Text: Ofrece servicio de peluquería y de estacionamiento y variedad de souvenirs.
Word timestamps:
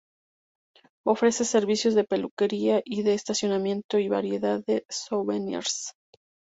Ofrece 1.05 1.45
servicio 1.45 1.93
de 1.93 2.03
peluquería 2.03 2.81
y 2.83 3.03
de 3.03 3.13
estacionamiento 3.13 3.99
y 3.99 4.09
variedad 4.09 4.59
de 4.65 4.83
souvenirs. 4.89 5.93